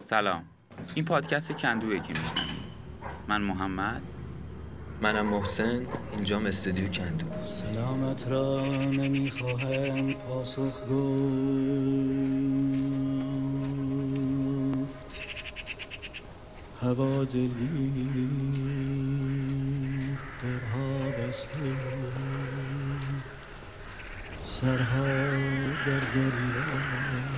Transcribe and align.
سلام. 0.00 0.44
این 0.94 1.04
پادکست 1.04 1.52
کندوه 1.52 1.98
که 1.98 2.08
میشنوید. 2.08 2.56
من 3.28 3.40
محمد. 3.40 4.02
منم 5.02 5.26
محسن. 5.26 5.86
اینجام 6.12 6.46
استودیو 6.46 6.88
کندو. 6.88 7.26
سلامت 7.46 8.28
را 8.28 8.66
نمی‌خواهم 8.66 10.12
پاسخ 10.12 10.80
گفت. 10.90 10.96
هوا 16.82 17.24
دلی 17.24 18.10
درها 20.42 21.10
بسته 21.10 21.76
سرها 24.44 25.04
در 25.86 26.00
دریا. 26.00 27.35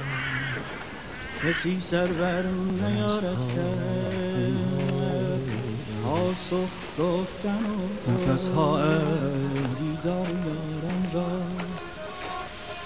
کسی 1.44 1.80
سرور 1.80 2.42
نیارد 2.82 3.54
کرد 3.56 4.58
پاسخ 6.04 6.68
گفتن 6.98 7.64
و 7.64 8.10
نفس 8.10 8.48
ها 8.48 8.98
دیدار 9.78 10.28
یارم 10.28 11.10
را 11.14 11.28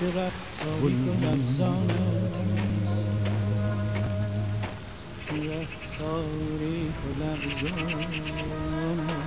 که 0.00 0.06
رفتاری 0.06 0.96
کند 1.06 1.42
زانم 1.58 2.32
رفتاری 5.32 6.92
کند 7.02 7.40
زانم 7.60 9.25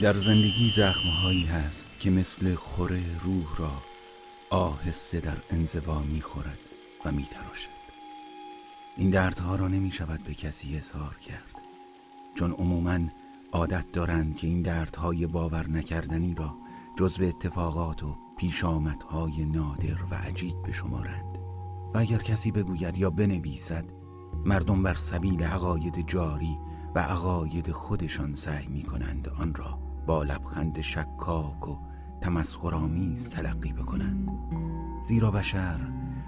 در 0.00 0.16
زندگی 0.16 0.70
زخمهایی 0.70 1.44
هست 1.44 2.00
که 2.00 2.10
مثل 2.10 2.54
خوره 2.54 3.00
روح 3.24 3.56
را 3.58 3.72
آهسته 4.50 5.20
در 5.20 5.36
انزوا 5.50 5.98
می 5.98 6.20
خورد 6.20 6.58
و 7.04 7.12
می 7.12 7.22
تراشد. 7.22 7.68
این 8.96 9.10
دردها 9.10 9.56
را 9.56 9.68
نمی 9.68 9.90
شود 9.90 10.22
به 10.24 10.34
کسی 10.34 10.76
اظهار 10.76 11.16
کرد 11.16 11.62
چون 12.34 12.52
عموما 12.52 12.98
عادت 13.52 13.92
دارند 13.92 14.36
که 14.36 14.46
این 14.46 14.62
دردهای 14.62 15.26
باور 15.26 15.68
نکردنی 15.68 16.34
را 16.34 16.54
جزو 16.98 17.24
اتفاقات 17.24 18.02
و 18.02 18.16
پیشامدهای 18.36 19.44
نادر 19.44 20.04
و 20.10 20.14
عجیب 20.14 20.56
بشمارند 20.68 21.38
و 21.94 21.98
اگر 21.98 22.18
کسی 22.18 22.50
بگوید 22.50 22.98
یا 22.98 23.10
بنویسد 23.10 23.84
مردم 24.44 24.82
بر 24.82 24.94
سبیل 24.94 25.42
عقاید 25.42 26.06
جاری 26.06 26.58
و 26.94 26.98
عقاید 26.98 27.72
خودشان 27.72 28.34
سعی 28.34 28.66
می 28.66 28.82
کنند 28.82 29.28
آن 29.28 29.54
را 29.54 29.87
با 30.08 30.22
لبخند 30.22 30.80
شکاک 30.80 31.68
و 31.68 31.78
تمسخرآمیز 32.20 33.28
تلقی 33.30 33.72
بکنند. 33.72 34.28
زیرا 35.02 35.30
بشر 35.30 35.80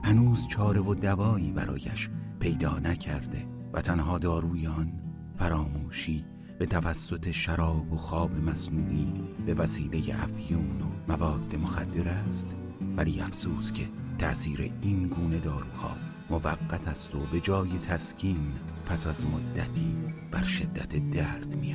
هنوز 0.05 0.49
چاره 0.49 0.81
و 0.81 0.95
دوایی 0.95 1.53
برایش 1.53 2.11
پیدا 2.41 2.79
نکرده 2.79 3.47
و 3.73 3.81
تنها 3.81 4.19
داروی 4.19 4.67
آن 4.67 4.93
فراموشی 5.39 6.25
به 6.59 6.67
توسط 6.67 7.31
شراب 7.31 7.93
و 7.93 7.97
خواب 7.97 8.37
مصنوعی 8.37 9.13
به 9.47 9.55
وسیله 9.55 10.23
افیون 10.23 10.81
و 10.81 11.13
مواد 11.13 11.57
مخدر 11.57 12.09
است. 12.09 12.57
ولی 12.97 13.21
افسوس 13.21 13.73
که 13.73 13.89
تأثیر 14.19 14.73
این 14.83 15.09
گونه 15.09 15.39
داروها 15.39 15.97
موقت 16.31 16.89
است 16.89 17.15
و 17.15 17.19
به 17.33 17.41
جای 17.41 17.79
تسکین 17.79 18.53
پس 18.87 19.07
از 19.07 19.27
مدتی 19.27 19.97
بر 20.31 20.45
شدت 20.45 21.11
درد 21.11 21.57
می 21.57 21.75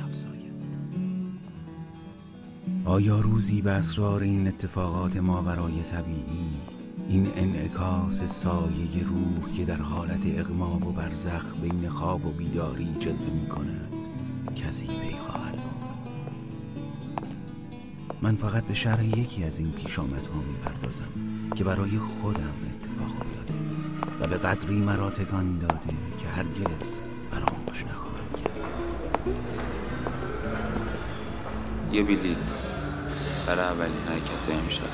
آیا 2.86 3.20
روزی 3.20 3.62
به 3.62 3.70
اسرار 3.70 4.22
این 4.22 4.48
اتفاقات 4.48 5.16
ماورای 5.16 5.82
طبیعی 5.82 6.50
این 7.08 7.32
انعکاس 7.36 8.24
سایه 8.24 9.04
روح 9.06 9.56
که 9.56 9.64
در 9.64 9.82
حالت 9.82 10.38
اغما 10.38 10.76
و 10.76 10.92
برزخ 10.92 11.56
بین 11.62 11.88
خواب 11.88 12.26
و 12.26 12.30
بیداری 12.30 12.96
جلوه 13.00 13.30
می 13.42 13.48
کند 13.48 13.92
کسی 14.56 14.86
پی 14.86 15.16
خواهد 15.16 15.56
بود؟ 15.56 15.62
من 18.22 18.36
فقط 18.36 18.64
به 18.64 18.74
شرح 18.74 19.04
یکی 19.18 19.44
از 19.44 19.58
این 19.58 19.72
پیشامدها 19.72 20.38
می 20.38 20.54
پردازم 20.64 21.10
که 21.56 21.64
برای 21.64 21.98
خودم 21.98 22.54
اتفاق 22.70 23.20
افتاده 23.20 23.54
و 24.20 24.26
به 24.26 24.36
قدری 24.36 24.80
مرا 24.80 25.10
تکان 25.10 25.58
داده 25.58 25.94
که 26.18 26.28
هرگز 26.28 27.00
فراموش 27.30 27.84
نخواهم 27.84 28.32
کرد. 28.44 28.56
یه 31.92 32.02
بلیت. 32.02 32.65
برای 33.46 33.64
اولین 33.64 34.02
حرکت 34.08 34.50
امشب 34.50 34.86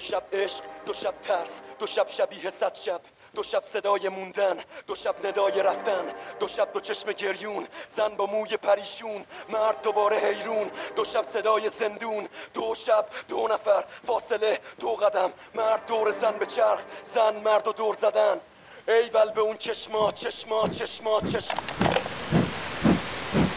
شب 0.00 0.22
عشق 0.32 0.64
دو 0.86 0.92
شب 0.92 1.14
ترس 1.22 1.50
دو 1.78 1.86
شب 1.86 2.08
شبیه 2.08 2.50
صد 2.50 2.74
شب. 2.74 3.00
دو 3.34 3.42
شب 3.42 3.64
صدای 3.66 4.08
موندن 4.08 4.56
دو 4.86 4.94
شب 4.94 5.26
ندای 5.26 5.62
رفتن. 5.62 6.14
دو 6.40 6.48
شب 6.48 6.72
دو 6.72 6.80
چشم 6.80 7.12
گریون 7.12 7.68
زن 7.88 8.08
با 8.08 8.26
موی 8.26 8.56
پریشون 8.56 9.24
مرد 9.48 9.82
دوباره 9.82 10.16
حیرون. 10.16 10.70
دو 10.96 11.04
شب 11.04 11.24
صدای 11.32 11.68
زندون 11.68 12.28
دو 12.54 12.74
شب 12.74 13.06
دو 13.28 13.48
نفر 13.48 13.84
فاصله 14.06 14.60
دو 14.80 14.88
قدم. 14.88 15.32
مرد 15.54 15.86
دور 15.86 16.10
زن 16.10 16.32
به 16.32 16.46
چرخ 16.46 16.80
زن 17.14 17.36
مرد 17.36 17.68
و 17.68 17.72
دور 17.72 17.94
زدن. 17.94 18.40
ایول 18.88 19.30
به 19.30 19.40
اون 19.40 19.56
چشما 19.56 20.12
چشما 20.12 20.68
چشما 20.68 21.20
چشم. 21.20 21.58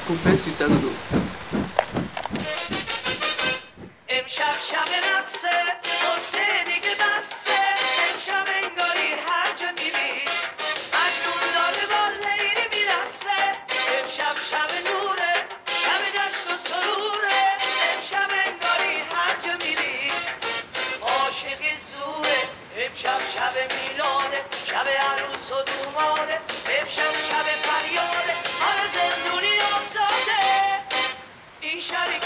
کوپه 0.07 0.35
302 0.35 1.16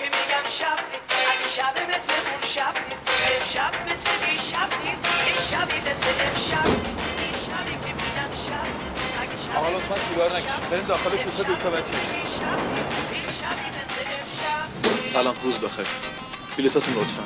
که 0.01 0.07
میگم 0.17 0.45
شب 0.59 0.79
نیست 0.91 1.09
اگه 1.31 1.47
شب 1.57 1.75
مثل 1.89 2.13
اون 2.31 2.41
شب 2.55 2.75
نیست 2.89 3.01
امشب 3.35 3.73
مثل 3.91 4.09
این 4.27 4.37
شب 4.37 4.69
نیست 4.83 5.01
این 5.25 5.39
شبی 5.51 5.77
مثل 5.89 6.09
امشب. 6.27 6.67
این 7.23 7.35
شبی 7.45 7.73
که 7.83 7.93
میگم 8.01 8.31
شب 8.47 8.67
اگه 9.21 9.37
شب 9.37 9.55
آقا 9.57 9.69
لطفا 9.69 9.95
سیگار 10.09 10.29
نکش. 10.37 10.51
بریم 10.71 10.85
داخل 10.85 11.17
کوچه 11.17 11.43
دو 11.43 11.55
تا 11.55 11.69
بچه 11.69 11.93
سلام 15.05 15.35
روز 15.43 15.59
بخیر. 15.59 15.87
بلیطاتون 16.57 16.93
لطفا. 16.93 17.23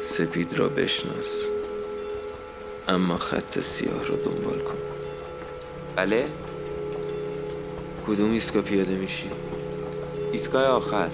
سپید 0.00 0.52
را 0.52 0.68
بشناس 0.68 1.44
اما 2.88 3.16
خط 3.16 3.60
سیاه 3.60 4.04
را 4.04 4.16
دنبال 4.16 4.58
کن. 4.64 4.97
بله؟ 5.98 6.26
کدوم 8.06 8.30
ایستگاه 8.30 8.62
پیاده 8.62 8.94
میشی؟ 8.94 9.30
ایستگاه 10.32 10.64
آخر. 10.64 11.08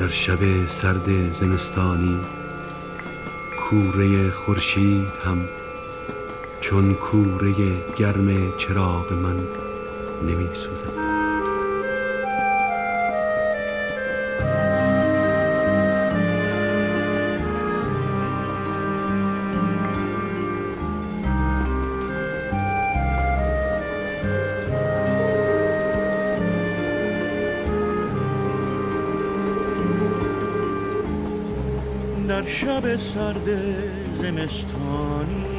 در 0.00 0.08
شب 0.08 0.38
سرد 0.82 1.32
زمستانی 1.40 2.20
کوره 3.60 4.30
خورشید 4.30 5.06
هم 5.24 5.48
چون 6.60 6.94
کوره 6.94 7.52
گرم 7.98 8.58
چراغ 8.58 9.12
من 9.12 9.36
نمی 10.22 10.48
سوزد 10.54 11.03
سرد 33.14 33.48
زمستانی. 34.22 35.54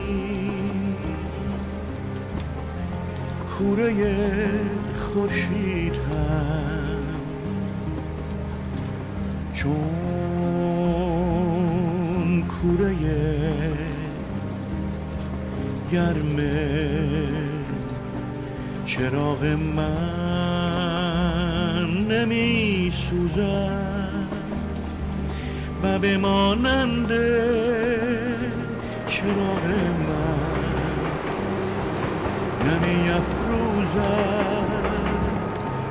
کوره 3.57 3.93
خورشید 4.99 5.93
هم 5.93 7.01
چون 9.53 9.75
کوره 12.47 12.95
گرم 15.91 16.37
چراغ 18.85 19.43
من 19.75 20.65
نمی 22.09 22.91
سوزد. 23.09 23.84
به 25.85 26.17
مانند 26.17 27.07
چراغ 29.07 29.65
من. 30.07 30.35
نمی 32.65 33.09
افروزد 33.09 34.65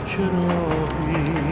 چراغی 0.07 1.45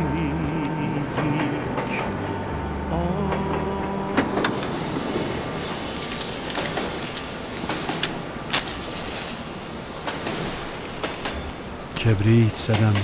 کبریت 12.05 12.57
زدم 12.57 12.95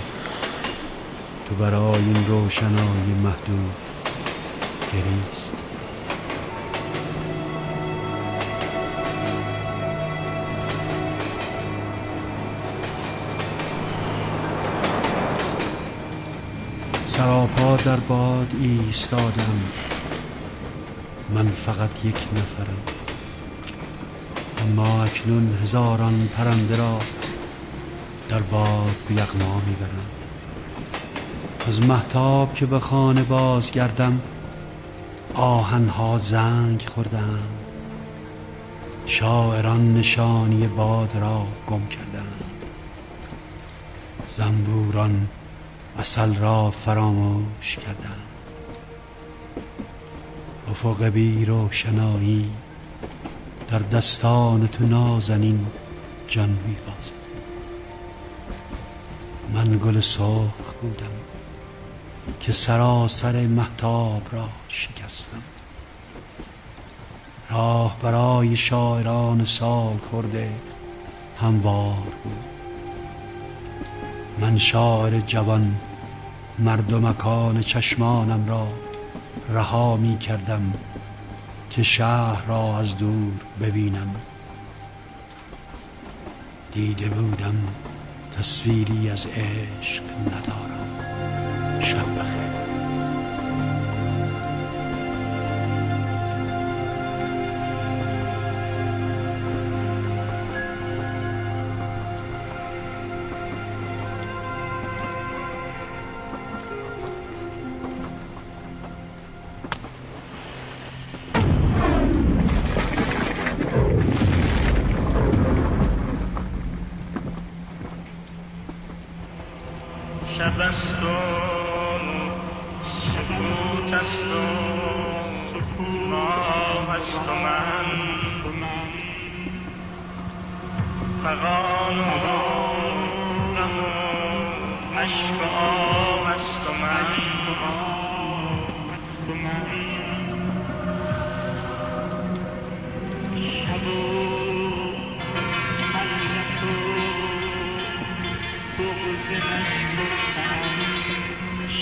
تو 1.48 1.54
برای 1.54 2.04
این 2.04 2.26
روشنای 2.26 3.14
محدود. 3.22 3.87
گریست 4.92 5.54
سراپا 17.06 17.76
در 17.76 17.96
باد 17.96 18.52
ایستادم. 18.60 19.60
من 21.34 21.48
فقط 21.48 21.90
یک 22.04 22.14
نفرم. 22.14 22.78
اما 24.62 25.04
اکنون 25.04 25.58
هزاران 25.62 26.28
پرنده 26.36 26.76
را 26.76 26.98
در 28.28 28.38
باد 28.38 28.96
به 29.08 29.14
یغما 29.14 29.62
می‌برم. 29.66 30.06
از 31.68 31.82
محتاب 31.82 32.54
که 32.54 32.66
به 32.66 32.78
خانه 32.78 33.22
بازگردم 33.22 34.20
آهنها 35.38 36.18
زنگ 36.18 36.86
خوردم 36.94 37.38
شاعران 39.06 39.94
نشانی 39.94 40.66
باد 40.66 41.16
را 41.16 41.46
گم 41.66 41.86
کردند. 41.86 42.44
زنبوران 44.28 45.28
اصل 45.98 46.34
را 46.34 46.70
فراموش 46.70 47.76
کردند. 47.76 48.28
افق 50.70 51.04
بی 51.04 51.44
روشنایی 51.44 52.50
در 53.68 53.78
دستان 53.78 54.66
تو 54.66 54.86
نازنین 54.86 55.66
جان 56.28 56.58
میبازد. 56.66 57.12
من 59.54 59.78
گل 59.78 60.00
سرخ 60.00 60.74
بودم. 60.80 61.17
که 62.40 62.52
سراسر 62.52 63.46
محتاب 63.46 64.22
را 64.32 64.48
شکستم. 64.68 65.42
راه 67.50 67.98
برای 68.02 68.56
شاعران 68.56 69.44
سال 69.44 69.96
خورده 69.96 70.52
هموار 71.40 72.12
بود. 72.24 72.44
من 74.40 74.58
شاعر 74.58 75.20
جوان 75.20 75.76
مردمکان 76.58 77.60
چشمانم 77.60 78.48
را 78.48 78.68
رها 79.48 79.96
می 79.96 80.18
کردم 80.18 80.72
که 81.70 81.82
شهر 81.82 82.46
را 82.46 82.78
از 82.78 82.96
دور 82.96 83.32
ببینم. 83.60 84.14
دیده 86.72 87.08
بودم 87.08 87.68
تصویری 88.38 89.10
از 89.10 89.26
عشق 89.26 90.02
ندارم. 90.26 90.67
شب 91.88 92.18
بخیر 92.18 92.42
است 92.42 92.57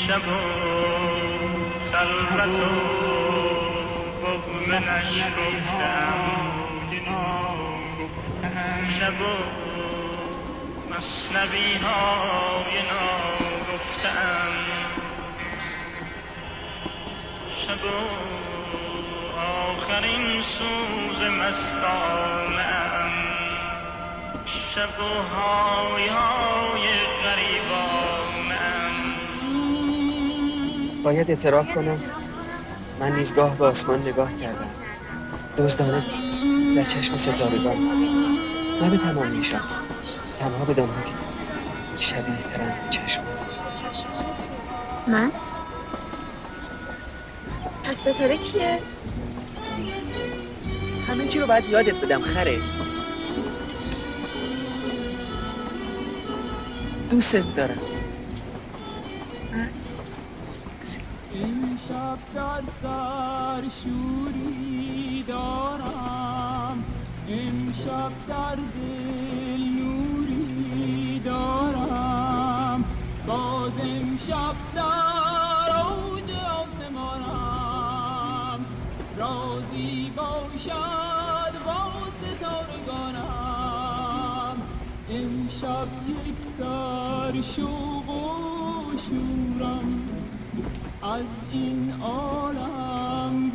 شب 0.07 0.29
و 0.29 0.31
خلوت 1.93 2.39
و 4.23 4.39
بغض 4.39 4.71
نگفتم 4.73 6.47
شب 9.01 9.21
و 9.21 9.25
مصنبی 10.91 11.75
های 11.75 12.83
نو 12.83 13.09
گفتم. 13.73 14.53
شب 17.67 17.85
و 17.85 17.87
آخرین 19.41 20.43
سوز 20.59 21.21
مستانم. 21.23 23.13
شب 24.75 25.01
و 25.01 25.03
های 25.03 26.09
های 26.09 26.96
باید 31.07 31.31
اعتراف 31.31 31.75
کنم. 31.75 32.01
من 33.01 33.17
نیز 33.17 33.35
گاه 33.35 33.59
به 33.59 33.65
آسمان 33.65 34.01
نگاه 34.01 34.31
کردم. 34.41 34.71
دزدانه 35.59 36.05
در 36.77 36.85
چشم 36.85 37.17
ستارگان 37.17 37.77
نه 38.83 38.91
به 38.91 38.99
تمامیشان 38.99 39.61
تنها 40.41 40.65
به 40.65 40.75
دنبال 40.75 40.97
شبیه 41.97 42.39
ترن 42.55 42.91
چشم. 42.91 43.23
من؟ 45.07 45.31
پس 47.85 48.15
ستاره 48.15 48.37
کیه؟ 48.37 48.79
همه 51.09 51.29
چی 51.29 51.39
رو 51.41 51.47
باید 51.47 51.65
یادت 51.65 51.95
بدم 51.95 52.21
خره. 52.21 52.59
دوست 57.11 57.37
دارم. 57.57 57.96
امشب 61.91 62.19
در 62.35 62.63
سر 62.83 63.63
شوری 63.85 65.25
دارم. 65.29 66.85
امشب 67.29 68.13
در 68.29 68.55
دل 68.55 69.65
نوری 69.65 71.21
دارم. 71.25 72.85
باز 73.27 73.73
امشب 73.81 74.55
در 74.75 75.77
اوج 75.77 76.31
آسمانم. 76.31 77.47
رازی 79.17 80.13
باشد 80.17 81.55
با 81.67 81.93
ستارگانم 82.37 83.37
امشب 85.11 85.89
یک 86.09 86.39
سر 86.59 87.43
شوق 87.57 88.09
و 88.09 88.23
شورم 89.09 90.26
از 91.03 91.27
این 91.53 91.93
عالم 92.03 93.51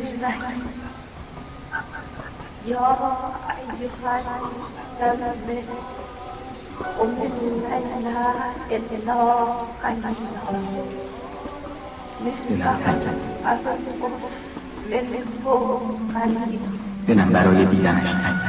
الرحیم 0.00 0.62
یا 2.66 2.96
ایها 3.80 4.12
المزمل 5.00 5.62
قم 6.98 7.16
الليل 7.22 7.62
دلم 17.06 17.28
برای 17.30 17.64
دیدنش 17.64 18.10
تنگ 18.12 18.42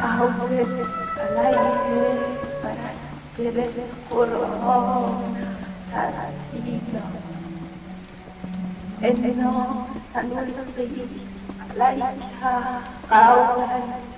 رأيتها 11.77 12.81
أو 13.11 13.35
رأيت 13.61 14.13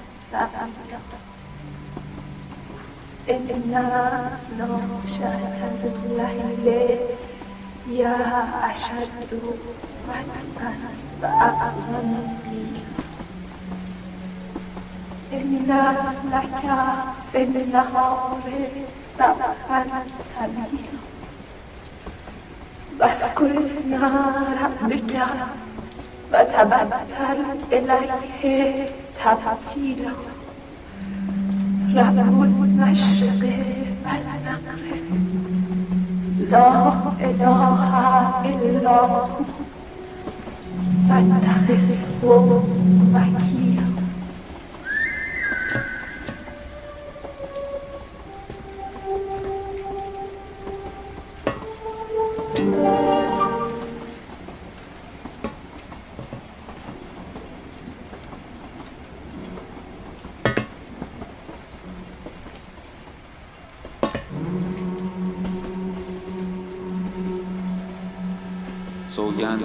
إنا 3.30 4.32
نشهد 4.60 5.82
بالله 5.84 7.16
يا 7.90 8.18
أشد 8.70 9.32
مدحا 10.08 10.74
فأعظم 11.22 12.14
إنا 15.34 16.14
لك 16.34 16.64
بالنهار 17.34 18.40
سبحا 19.18 19.84
تبين 20.40 20.86
واذكر 23.00 23.52
اسم 23.60 23.94
ربك 24.64 25.16
وتبتل 26.34 27.40
إليه 27.72 28.90
تبتيلا 29.24 30.12
رب 31.96 32.42
المشرق 32.44 33.42
والمغرب 34.06 35.06
لا 36.52 36.94
إله 37.22 37.80
إلا 38.46 39.00
هو 39.00 39.26
فاتخذه 41.10 41.88
وكيلا 42.24 43.55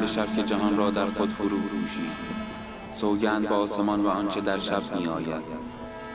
به 0.01 0.07
شب 0.07 0.37
که 0.37 0.43
جهان 0.43 0.77
را 0.77 0.91
در 0.91 1.07
خود 1.07 1.33
فرو 1.33 1.59
پوشید 1.59 2.11
سوگند 2.91 3.49
به 3.49 3.55
آسمان 3.55 4.01
و 4.01 4.09
آنچه 4.09 4.41
در 4.41 4.59
شب 4.59 4.97
می 4.97 5.07
آید 5.07 5.43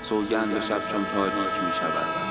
سوگند 0.02 0.54
به 0.54 0.60
شب 0.60 0.88
چون 0.88 1.06
تاریک 1.14 1.64
می 1.66 1.74
شود 1.74 2.26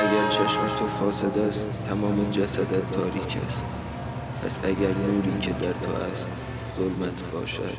اگر 0.00 0.28
چشم 0.28 0.68
تو 0.78 0.86
فاسد 0.86 1.38
است 1.38 1.84
تمام 1.88 2.30
جسدت 2.30 2.90
تاریک 2.90 3.36
است. 3.46 3.68
پس 4.44 4.60
اگر 4.64 4.94
نوری 4.94 5.38
که 5.40 5.50
در 5.50 5.72
تو 5.72 5.92
است 5.92 6.30
ظلمت 6.76 7.22
باشد. 7.32 7.76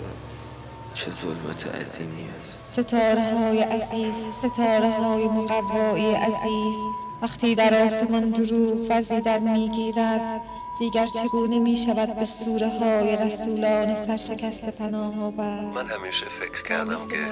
چه 0.94 1.12
ظلمت 1.12 1.76
عظیمی 1.76 2.26
است. 2.42 2.66
ستاره 2.74 3.38
های 3.38 3.60
عزیز 3.60 4.16
ستاره 4.40 4.90
های 4.90 5.28
مقوایی 5.28 6.14
عزیز 6.14 6.80
وقتی 7.22 7.56
در 7.56 7.86
آسمان 7.86 8.30
دروغ 8.30 8.78
وزیدن 8.90 9.52
می‌گیرد 9.54 10.42
دیگر 10.80 11.08
چگونه 11.08 11.60
می 11.60 11.76
شود 11.78 12.16
به 12.16 12.26
سوره 12.26 12.68
های 12.68 13.16
رسولان 13.16 13.96
سرشکست 13.96 14.66
پناه 14.66 15.24
آورد. 15.24 15.76
من 15.76 15.88
همیشه 15.88 16.26
فکر 16.26 16.64
کردم 16.64 17.08
که 17.08 17.26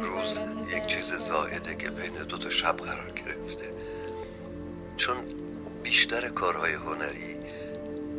روز 0.00 0.40
یک 0.76 0.86
چیز 0.86 1.12
زائده 1.12 1.74
که 1.76 1.90
بین 1.90 2.12
دو 2.28 2.36
تا 2.38 2.50
شب 2.50 2.76
قرار 2.76 3.10
گرفته. 3.10 3.64
چون 4.96 5.16
بیشتر 5.82 6.28
کارهای 6.28 6.72
هنری 6.72 7.34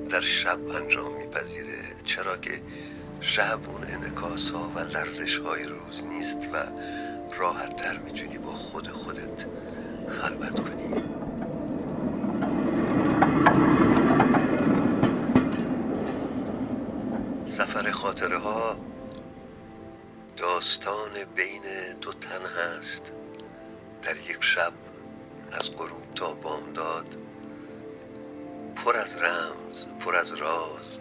در 0.10 0.22
شب 0.22 0.60
انجام 0.76 1.18
میپذیره 1.18 1.80
چرا 2.06 2.38
که 2.38 2.62
شب 3.22 3.60
اون 3.68 3.84
انعکاس 3.88 4.50
ها 4.50 4.72
و 4.76 4.80
لرزش 4.80 5.38
های 5.38 5.64
روز 5.64 6.04
نیست 6.06 6.48
و 6.54 6.58
راحت 7.40 7.76
تر 7.76 7.98
می‌تونی 7.98 8.38
با 8.38 8.52
خود 8.52 8.88
خودت 8.88 9.46
خلوت 10.08 10.60
کنی 10.60 10.86
سفر 17.46 17.92
خاطره 18.06 18.38
ها 18.38 18.76
داستان 20.38 21.12
بین 21.36 21.62
دو 22.02 22.12
تن 22.14 22.42
هست 22.46 23.14
در 24.02 24.16
یک 24.18 24.38
شب 24.44 24.74
از 25.52 25.72
غروب 25.72 26.14
تا 26.16 26.34
بامداد 26.34 27.18
پر 28.76 28.98
از 28.98 29.22
رمز 29.22 29.86
پر 30.00 30.16
از 30.16 30.34
راز 30.34 31.00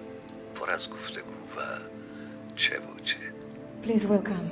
پر 0.54 0.70
از 0.70 0.90
گفتگو 0.90 1.30
و 1.30 1.60
چه 2.56 2.78
و 2.78 3.00
چه 3.04 3.18
Please 3.82 4.06
welcome 4.06 4.48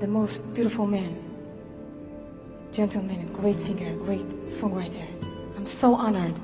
the 0.00 0.06
most 0.06 0.54
beautiful 0.54 0.86
man, 0.86 1.12
gentleman, 2.72 3.20
great 3.40 3.60
singer, 3.60 3.92
great 4.06 4.28
songwriter. 4.58 5.08
I'm 5.56 5.66
so 5.66 5.88
honored 5.94 6.36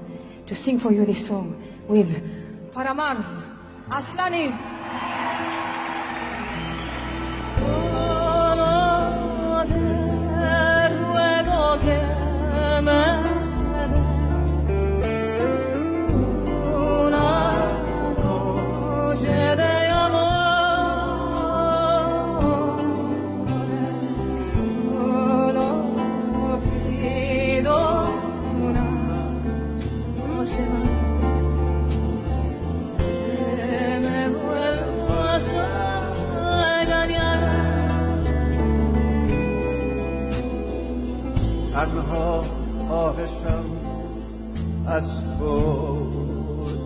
to 0.48 0.55
sing 0.55 0.79
for 0.79 0.92
you 0.92 1.05
this 1.07 1.26
song 1.26 1.46
with 1.88 2.11
Paramarz 2.74 3.29
Aslani. 3.98 4.46
خواهشم 42.88 43.64
از 44.87 45.25
تو 45.38 45.96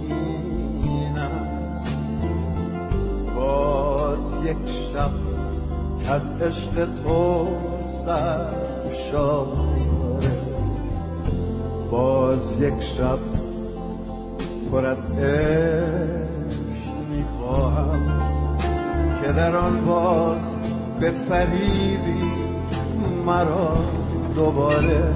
این 0.03 1.19
است. 1.19 1.99
باز 3.37 4.45
یک 4.45 4.57
شب 4.67 5.11
از 6.11 6.33
عشق 6.33 6.89
تو 7.05 7.49
سرشاری 7.85 9.87
داره 10.03 10.33
باز 11.91 12.61
یک 12.61 12.81
شب 12.81 13.19
پر 14.71 14.87
از 14.87 15.07
عشق 15.11 16.95
می‌خواهم 17.11 18.01
که 19.23 19.33
در 19.33 19.57
آن 19.57 19.85
باز 19.87 20.57
به 21.01 21.11
فریبی 21.11 22.33
مرا 23.27 23.77
دوباره 24.35 25.15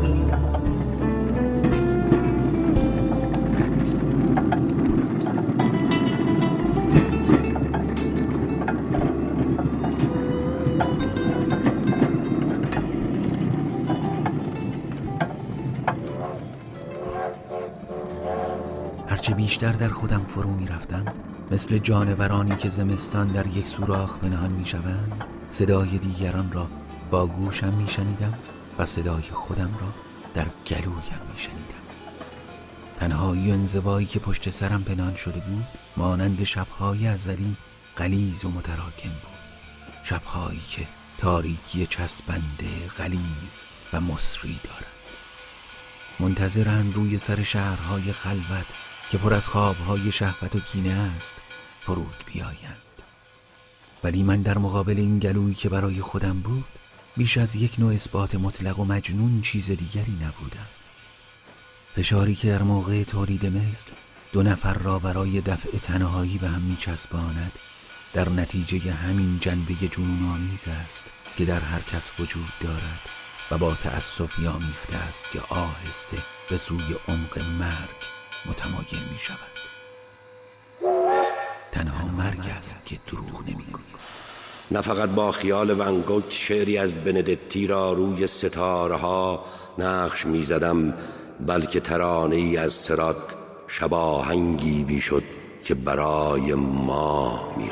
بیشتر 19.54 19.72
در 19.72 19.88
خودم 19.88 20.24
فرو 20.28 20.50
می 20.50 20.66
رفتم 20.66 21.04
مثل 21.50 21.78
جانورانی 21.78 22.56
که 22.56 22.68
زمستان 22.68 23.26
در 23.26 23.46
یک 23.46 23.68
سوراخ 23.68 24.18
پنهان 24.18 24.52
می 24.52 24.66
شوند 24.66 25.24
صدای 25.48 25.98
دیگران 25.98 26.52
را 26.52 26.68
با 27.10 27.26
گوشم 27.26 27.74
می 27.74 27.88
شنیدم 27.88 28.38
و 28.78 28.86
صدای 28.86 29.22
خودم 29.22 29.70
را 29.80 29.94
در 30.34 30.46
گلویم 30.66 31.20
می 31.32 31.38
شنیدم 31.38 31.84
تنهایی 32.96 33.52
انزوایی 33.52 34.06
که 34.06 34.18
پشت 34.18 34.50
سرم 34.50 34.84
پنهان 34.84 35.14
شده 35.14 35.40
بود 35.40 35.66
مانند 35.96 36.44
شبهای 36.44 37.06
ازلی 37.06 37.56
غلیز 37.96 38.44
و 38.44 38.50
متراکم 38.50 39.08
بود. 39.08 39.38
شبهایی 40.02 40.62
که 40.70 40.86
تاریکی 41.18 41.86
چسبنده 41.86 42.88
غلیز 42.98 43.62
و 43.92 44.00
مصری 44.00 44.60
دارد. 44.64 44.86
منتظرند 46.20 46.94
روی 46.94 47.18
سر 47.18 47.42
شهرهای 47.42 48.12
خلوت 48.12 48.83
که 49.10 49.18
پر 49.18 49.34
از 49.34 49.48
خوابهای 49.48 50.12
شهوت 50.12 50.56
و 50.56 50.60
کینه 50.60 50.90
است 50.90 51.36
فرود 51.80 52.24
بیایند. 52.26 52.76
ولی 54.04 54.22
من 54.22 54.42
در 54.42 54.58
مقابل 54.58 54.98
این 54.98 55.18
گلویی 55.18 55.54
که 55.54 55.68
برای 55.68 56.00
خودم 56.00 56.40
بود 56.40 56.64
بیش 57.16 57.38
از 57.38 57.56
یک 57.56 57.78
نوع 57.78 57.94
اثبات 57.94 58.34
مطلق 58.34 58.78
و 58.78 58.84
مجنون 58.84 59.42
چیز 59.42 59.70
دیگری 59.70 60.12
نبودم. 60.12 60.68
فشاری 61.96 62.34
که 62.34 62.48
در 62.48 62.62
موقع 62.62 63.04
تولید 63.04 63.46
مثل 63.46 63.90
دو 64.32 64.42
نفر 64.42 64.74
را 64.74 64.98
برای 64.98 65.40
دفع 65.40 65.78
تنهایی 65.78 66.38
به 66.38 66.48
هم 66.48 66.62
میچسباند 66.62 67.52
در 68.12 68.28
نتیجه 68.28 68.92
همین 68.92 69.38
جنبه 69.40 69.74
جنون 69.74 70.22
آمیز 70.22 70.68
است 70.68 71.04
که 71.36 71.44
در 71.44 71.60
هر 71.60 71.80
کس 71.80 72.10
وجود 72.18 72.52
دارد 72.60 73.00
و 73.50 73.58
با 73.58 73.74
تأسف 73.74 74.46
آمیخته 74.46 74.96
است 74.96 75.24
که 75.32 75.40
آهسته 75.40 76.16
به 76.50 76.58
سوی 76.58 76.94
عمق 77.08 77.38
مرگ 77.38 78.23
متمایل 78.46 79.02
می 79.12 79.18
شود. 79.18 79.54
تنها 81.72 82.08
مرگ 82.08 82.46
است 82.58 82.78
که 82.86 82.98
دروغ 83.06 83.42
نمی 83.42 83.64
نه 84.70 84.80
فقط 84.80 85.08
با 85.08 85.30
خیال 85.30 85.80
ونگوک 85.80 86.24
شعری 86.28 86.78
از 86.78 86.94
بندتی 86.94 87.66
را 87.66 87.92
روی 87.92 88.26
ستاره 88.26 88.96
ها 88.96 89.44
نقش 89.78 90.26
می 90.26 90.42
زدم 90.42 90.94
بلکه 91.46 91.80
ترانه 91.80 92.36
ای 92.36 92.56
از 92.56 92.72
سرات 92.72 93.34
شباهنگی 93.68 94.84
بی 94.84 95.00
شد 95.00 95.22
که 95.64 95.74
برای 95.74 96.54
ما 96.54 97.54
می 97.56 97.70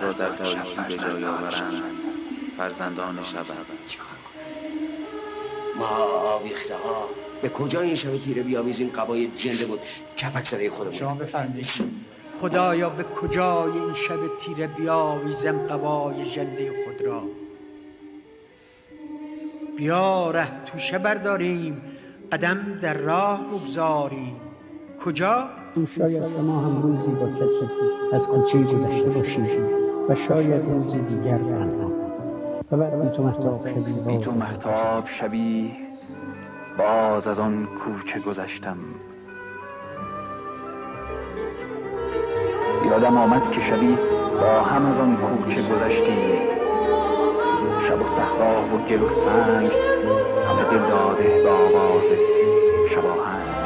خود 0.00 0.20
را 0.20 0.28
در 0.28 0.36
تاریکی 0.36 0.80
به 0.88 0.96
جای 0.96 1.24
آورند. 1.24 1.82
فرزندان 2.56 3.22
شبند 3.22 3.66
ما 5.78 5.86
آویخته 6.36 6.74
ها 6.74 7.08
به 7.42 7.48
کجا 7.48 7.80
این 7.80 7.94
شب 7.94 8.18
تیره 8.18 8.42
بیامیزیم؟ 8.42 8.88
قبای 8.88 9.26
جنده 9.26 9.64
بود. 9.64 9.80
کپک 10.18 10.48
زده 10.48 10.70
خودمون. 10.70 10.94
شما 10.94 11.14
بفرمایید. 11.14 11.66
خدایا 12.40 12.90
به 12.90 13.04
کجای 13.04 13.72
این 13.72 13.94
شب 13.94 14.18
تیره 14.44 14.66
بیاویزم 14.66 15.58
قبای 15.58 16.30
ژنده 16.30 16.72
خود 16.84 17.06
را؟ 17.06 17.22
بیا 19.76 20.30
ره 20.30 20.64
توشه 20.66 20.98
برداریم. 20.98 21.82
قدم 22.32 22.78
در 22.82 22.94
راه 22.94 23.44
بگذاریم. 23.44 24.36
کجا؟ 25.04 25.48
شاید 25.96 26.22
شما 26.36 26.60
هم 26.60 26.82
روزی 26.82 27.10
با 27.10 27.28
کسی 27.28 27.68
از 28.12 28.22
کوچه 28.22 28.62
گذشته 28.62 29.08
باشید. 29.08 29.79
و 30.10 30.14
شاید 30.14 30.64
روزی 30.64 30.98
دیگر 30.98 31.38
تنها 31.38 31.90
و 32.72 32.76
بعد 32.76 33.02
بی 33.02 33.16
تو 33.16 33.22
محتاب 33.22 33.68
شبی 33.68 33.92
بی 34.06 34.18
تو 34.18 34.32
محتاب 34.32 35.06
شبی 35.06 35.72
باز 36.78 37.26
از 37.26 37.38
آن 37.38 37.66
کوچه 37.66 38.20
گذشتم. 38.20 38.76
یادم 42.86 43.16
آمد 43.16 43.50
که 43.50 43.60
شبی 43.60 43.98
با 44.40 44.62
هم 44.62 44.86
از 44.86 44.98
آن 44.98 45.16
کوچه 45.16 45.60
گذشتیم 45.62 46.30
شب 47.88 48.00
و 48.00 48.04
صحرا 48.16 48.62
و 48.62 48.78
گل 48.88 49.02
و 49.02 49.08
سنگ 49.08 49.70
همه 50.48 50.70
دل 50.70 50.90
داده 50.90 51.42
به 51.42 51.50
آواز 51.50 52.04
شباهنگ 52.90 53.59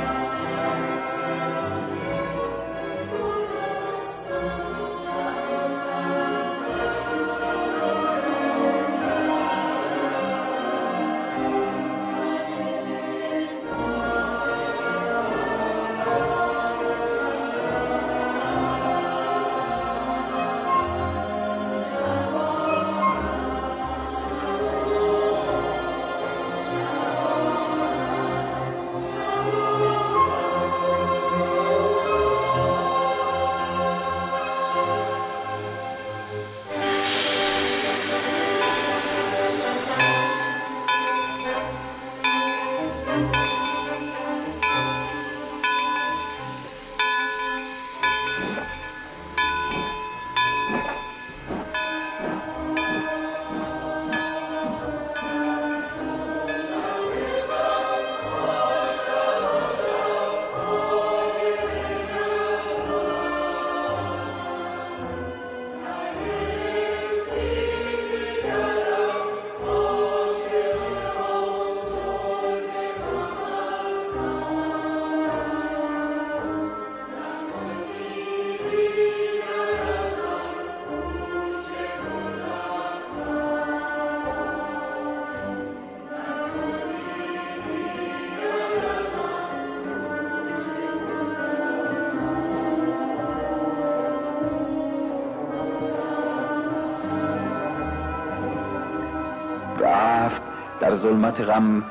ظلمت 101.05 101.41
غم 101.41 101.83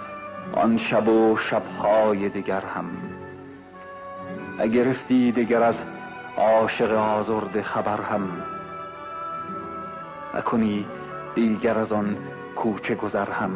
آن 0.54 0.78
شب 0.78 1.08
و 1.08 1.38
شبهای 1.38 2.30
دگر 2.30 2.62
هم. 2.62 2.86
نگرفتی 4.60 5.32
دگر 5.32 5.64
از 5.64 5.76
عاشق 6.38 6.92
آزرده 6.92 7.64
خبر 7.64 8.02
هم. 8.02 8.30
نکنی 10.36 10.86
دیگر 11.36 11.78
از 11.78 11.92
آن 11.92 12.18
کوچه 12.56 12.96
گذر 12.96 13.30
هم. 13.32 13.52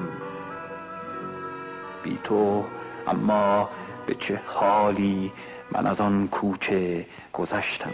بی 2.03 2.19
تو 2.23 2.65
اما 3.07 3.69
به 4.05 4.15
چه 4.15 4.41
حالی 4.45 5.31
من 5.71 5.87
از 5.87 6.01
آن 6.01 6.27
کوچه 6.27 7.05
گذشتم؟ 7.33 7.93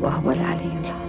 وهو 0.00 0.30
العلي 0.30 0.72
العظيم. 0.80 1.03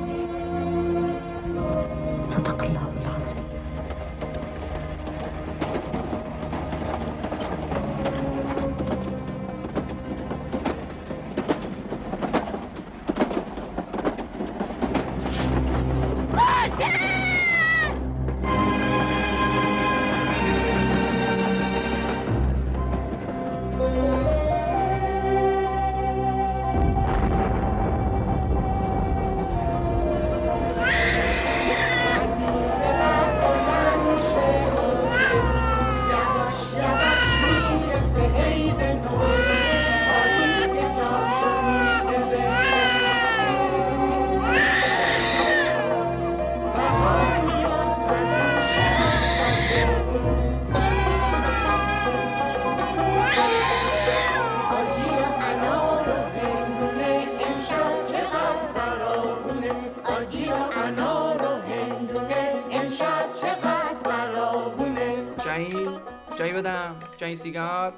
بدم 66.66 66.96
چایی 67.18 67.36
سیگار. 67.36 67.94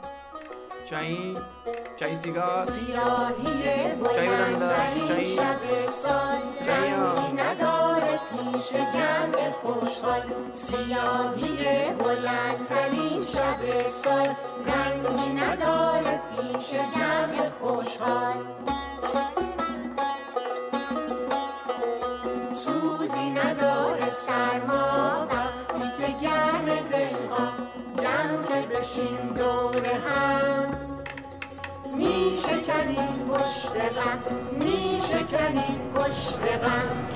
چایی 0.89 1.37
چایی 1.99 2.15
سیگار. 2.15 2.65
چایی 4.15 4.29
بدم 4.29 4.49
میدم 4.49 5.07
چایی 5.07 5.35
چایی 6.65 6.91
ها 6.91 7.27
نداره 7.27 8.19
پیش 8.31 8.69
جمع 8.73 9.51
خوشحال. 9.61 10.21
سیاهی 10.53 11.93
بلندترین 11.93 13.23
شب 13.23 13.87
سال 13.87 14.35
رنگی 14.65 15.33
نداره 15.33 16.21
پیش 16.37 16.69
جمع 16.95 17.49
خوشحال. 17.49 18.33
سوزی 22.55 23.29
نداره 23.29 24.09
سرما. 24.09 24.96
که 28.97 29.03
بشیم 29.03 29.33
دور 29.37 29.87
هم. 29.87 30.77
میشه 31.97 32.57
کنیم 32.67 33.25
پشت 33.27 33.75
غم 33.75 34.19
میشه 34.51 35.23
کنیم 35.23 35.93
پشت 35.95 36.39
غم. 36.39 37.07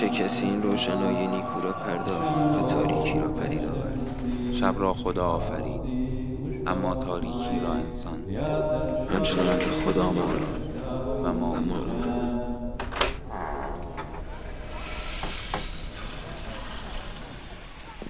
چه 0.00 0.08
کسی 0.08 0.46
این 0.46 0.62
روشنایی 0.62 1.19
شب 4.70 4.80
را 4.80 4.94
خدا 4.94 5.26
آفرید 5.26 5.80
اما 6.66 6.94
تاریکی 6.94 7.60
را 7.60 7.72
انسان 7.72 8.30
همچنان 9.10 9.58
که 9.58 9.66
خدا 9.66 10.12
ما 10.12 10.32
را 10.32 11.22
و 11.22 11.32
ما 11.32 11.56
را 11.56 11.60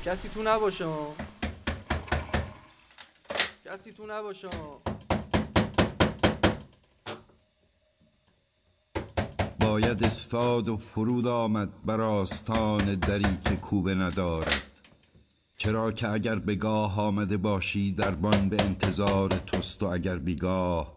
کسی 0.05 0.29
تو 0.29 0.43
نباشه. 0.43 0.87
کسی 3.65 3.93
تو 3.93 4.07
نباشه. 4.07 4.49
باید 9.61 10.05
استاد 10.05 10.69
و 10.69 10.77
فرود 10.77 11.27
آمد 11.27 11.69
بر 11.85 12.01
آستان 12.01 12.95
دری 12.95 13.39
که 13.45 13.57
کوبه 13.57 13.95
ندارد 13.95 14.70
چرا 15.71 15.93
که 15.93 16.09
اگر 16.09 16.35
به 16.39 16.55
گاه 16.55 17.01
آمده 17.01 17.37
باشی 17.37 17.93
دربان 17.93 18.49
به 18.49 18.63
انتظار 18.63 19.29
توست 19.29 19.83
و 19.83 19.87
اگر 19.87 20.19
بیگاه 20.19 20.93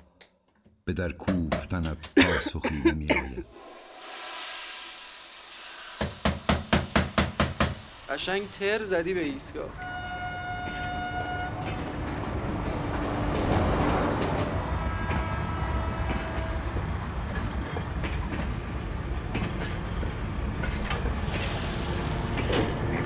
به 0.85 0.93
در 0.93 1.11
کوفتنت 1.11 1.97
پاسخی 2.17 2.81
نمی 2.85 3.07
آید. 3.11 3.45
قشنگ 8.09 8.49
تر 8.49 8.83
زدی 8.83 9.13
به 9.13 9.23
ایستگاه. 9.23 9.92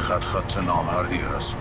خط 0.07 0.23
خط 0.23 0.57
نامردی 0.57 1.19
رسول 1.35 1.59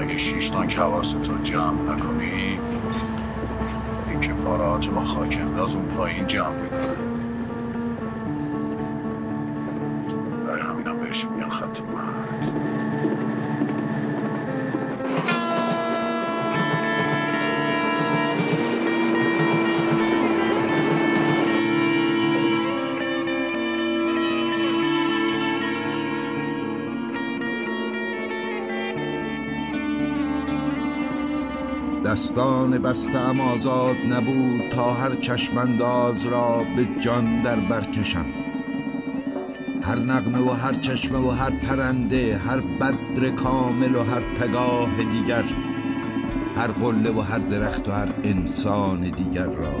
اگه 0.00 0.18
شیش 0.18 0.48
تانک 0.48 0.78
حواستو 0.78 1.38
جمع 1.42 1.94
نکنی 1.94 2.58
این 4.08 4.20
که 4.20 4.32
پارات 4.32 4.88
با 4.88 5.04
خاک 5.04 5.38
انداز 5.40 5.74
اون 5.74 5.84
پایین 5.84 6.26
جمع 6.26 6.62
میداره 6.62 6.96
برای 10.46 10.62
همینم 10.62 11.00
بهش 11.00 11.24
میگن 11.24 11.50
خط 11.50 11.80
مرد 11.80 12.21
دستان 32.22 32.78
بسته 32.78 33.18
ام 33.18 33.40
آزاد 33.40 33.96
نبود 33.96 34.68
تا 34.68 34.94
هر 34.94 35.14
چشمانداز 35.14 36.26
را 36.26 36.64
به 36.76 36.88
جان 37.00 37.42
در 37.42 37.56
برکشم 37.56 38.24
هر 39.82 39.98
نغمه 39.98 40.38
و 40.38 40.50
هر 40.50 40.72
چشمه 40.72 41.18
و 41.18 41.30
هر 41.30 41.50
پرنده 41.50 42.38
هر 42.38 42.60
بدر 42.60 43.30
کامل 43.30 43.94
و 43.94 44.02
هر 44.02 44.20
پگاه 44.20 44.88
دیگر 45.12 45.44
هر 46.56 46.66
قله 46.66 47.10
و 47.10 47.20
هر 47.20 47.38
درخت 47.38 47.88
و 47.88 47.92
هر 47.92 48.08
انسان 48.24 49.00
دیگر 49.00 49.46
را. 49.46 49.74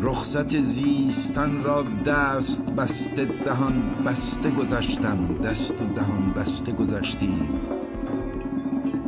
رخصت 0.00 0.60
زیستن 0.60 1.62
را 1.62 1.84
دست 2.06 2.62
بسته 2.62 3.24
دهان 3.24 3.82
بسته 4.06 4.50
گذشتم 4.50 5.38
دست 5.44 5.82
و 5.82 5.94
دهان 5.94 6.32
بسته 6.36 6.72
گذشتیم 6.72 7.77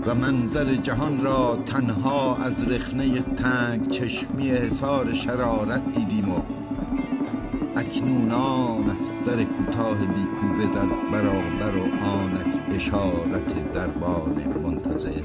و 0.06 0.14
منظر 0.14 0.74
جهان 0.74 1.20
را 1.20 1.58
تنها 1.66 2.36
از 2.36 2.68
رخنه 2.68 3.22
تنگ 3.22 3.88
چشمی 3.88 4.50
حصار 4.50 5.12
شرارت 5.12 5.94
دیدیم 5.94 6.28
و 6.28 6.40
اکنون 7.76 8.32
آنت 8.32 8.96
در 9.26 9.44
کوتاه 9.44 9.98
بیکوبه 9.98 10.74
در 10.74 10.86
برابر 11.12 11.76
و 11.76 12.04
آنک 12.04 12.76
بشارت 12.76 13.72
دربان 13.72 14.44
منتظر. 14.62 15.22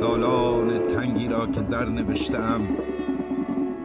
دالان 0.00 0.86
تنگی 0.86 1.28
را 1.28 1.46
که 1.46 1.60
در 1.60 1.84
نوشتم 1.84 2.60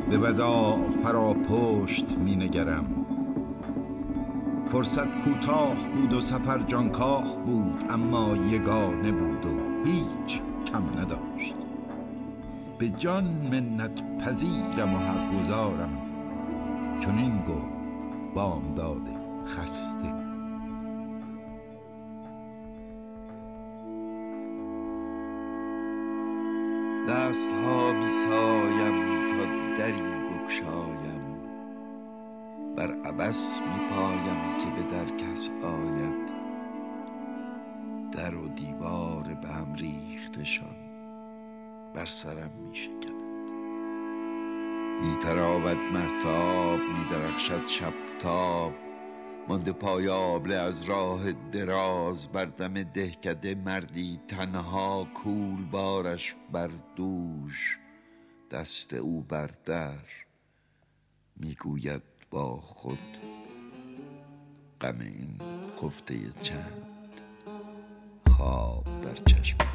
به 0.09 0.17
وداع 0.17 0.79
فرا 1.03 1.33
پشت 1.33 2.05
می 2.25 2.35
نگرم 2.35 3.00
فرصت 4.71 5.23
کوتاه 5.23 5.75
بود 5.95 6.13
و 6.13 6.21
سفر 6.21 6.59
جانکاه 6.59 7.37
بود 7.45 7.83
اما 7.89 8.35
یگانه 8.35 9.11
بود 9.11 9.45
و 9.45 9.59
هیچ 9.85 10.41
کم 10.71 10.99
نداشت. 10.99 11.55
به 12.77 12.89
جان 12.89 13.23
منت 13.23 14.17
پذیرم 14.17 14.93
و 14.93 14.97
حق 14.97 15.39
گذارم 15.39 15.97
چون 16.99 17.17
این 17.17 17.37
گو 17.37 17.61
بامداد 18.35 19.20
بر 42.01 42.07
سرم 42.07 42.51
می 42.51 42.75
شکند 42.75 43.21
می 45.01 45.15
تراود 45.23 45.77
محتاب 45.77 46.79
می 46.79 47.09
درخشد 47.11 47.67
شب 47.67 47.93
تاب 48.19 48.73
مانده 49.47 49.71
پایابله 49.71 50.55
از 50.55 50.83
راه 50.83 51.31
دراز 51.31 52.27
بر 52.27 52.45
دم 52.45 52.83
دهکده 52.83 53.55
مردی 53.55 54.19
تنها 54.27 55.07
کول 55.23 55.65
بارش 55.71 56.35
بر 56.51 56.69
دوش 56.95 57.77
دست 58.51 58.93
او 58.93 59.21
بر 59.21 59.49
در 59.65 60.05
می‌گوید 61.35 62.03
با 62.31 62.61
خود 62.61 63.17
غم 64.81 64.99
این 64.99 65.37
خفته 65.81 66.15
چند 66.41 67.21
خواب 68.27 68.85
در 69.03 69.15
چشم 69.15 69.70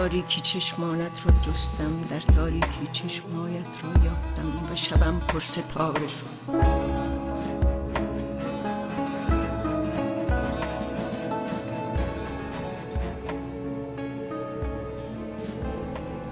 تاریکی 0.00 0.40
چشمانت 0.40 1.26
را 1.26 1.32
جستم 1.52 2.04
در 2.10 2.20
تاریکی 2.20 2.88
چشمایت 2.92 3.66
را 3.82 4.04
یافتم 4.04 4.72
و 4.72 4.76
شبم 4.76 5.20
پر 5.28 5.40
ستاره 5.40 6.08
شد. 6.08 6.54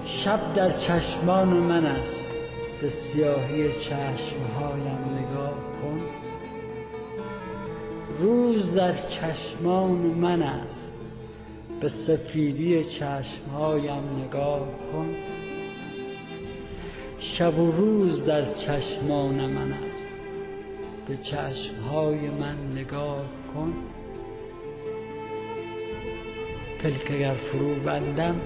شب 0.05 0.53
در 0.53 0.71
چشمان 0.71 1.49
من 1.49 1.87
است. 1.87 2.31
به 2.81 2.89
سیاهی 2.89 3.73
چشمهایم 3.73 4.99
نگاه 5.19 5.55
کن. 5.83 6.01
روز 8.19 8.75
در 8.75 8.93
چشمان 8.97 9.97
من 9.97 10.43
است. 10.43 10.88
به 11.81 11.89
سفیدی 11.89 12.85
چشمهایم 12.85 14.03
نگاه 14.25 14.69
کن. 14.93 15.15
شب 17.19 17.59
و 17.59 17.73
روز 17.73 18.25
در 18.25 18.45
چشمان 18.45 19.47
من 19.47 19.73
است. 19.73 20.09
به 21.09 21.17
چشمهای 21.17 22.31
من 22.31 22.73
نگاه 22.73 23.25
کن. 23.55 23.73
پلک 26.83 27.11
اگر 27.11 27.35
فرو 27.35 27.75
بندم 27.75 28.41